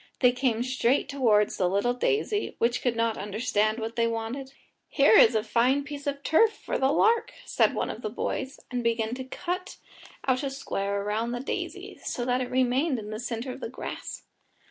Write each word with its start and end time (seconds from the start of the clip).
They 0.21 0.31
came 0.31 0.63
straight 0.63 1.07
towards 1.07 1.57
the 1.57 1.69
little 1.69 1.93
daisy, 1.93 2.55
which 2.57 2.81
could 2.81 2.95
not 2.95 3.19
understand 3.19 3.77
what 3.77 3.95
they 3.95 4.07
wanted. 4.07 4.51
"Here 4.87 5.13
is 5.15 5.35
a 5.35 5.43
fine 5.43 5.83
piece 5.83 6.07
of 6.07 6.23
turf 6.23 6.53
for 6.53 6.79
the 6.79 6.91
lark," 6.91 7.33
said 7.45 7.75
one 7.75 7.91
of 7.91 8.01
the 8.01 8.09
boys, 8.09 8.59
and 8.71 8.83
began 8.83 9.13
to 9.13 9.23
cut 9.23 9.77
out 10.27 10.41
a 10.41 10.49
square 10.49 11.03
round 11.03 11.35
the 11.35 11.39
daisy, 11.39 11.99
so 12.03 12.25
that 12.25 12.41
it 12.41 12.49
remained 12.49 12.97
in 12.97 13.11
the 13.11 13.19
centre 13.19 13.51
of 13.51 13.59
the 13.59 13.69
grass. 13.69 14.23